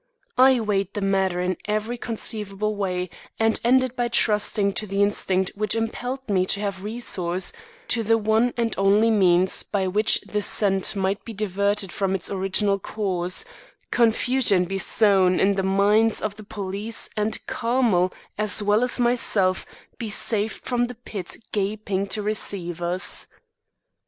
[0.39, 3.07] I weighed the matter in every conceivable way,
[3.39, 7.53] and ended by trusting to the instinct which impelled me to have resource
[7.89, 12.31] to the one and only means by which the scent might be diverted from its
[12.31, 13.45] original course,
[13.91, 19.67] confusion be sown in the minds of the police, and Carmel, as well as myself,
[19.99, 23.27] be saved from the pit gaping to receive us.